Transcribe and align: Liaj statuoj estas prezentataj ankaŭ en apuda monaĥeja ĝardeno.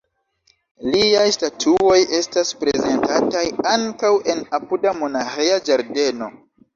Liaj 0.93 1.25
statuoj 1.33 1.97
estas 2.19 2.53
prezentataj 2.61 3.43
ankaŭ 3.73 4.11
en 4.35 4.41
apuda 4.59 4.95
monaĥeja 5.03 5.61
ĝardeno. 5.69 6.31